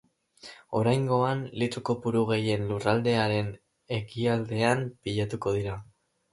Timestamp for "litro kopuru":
1.63-2.25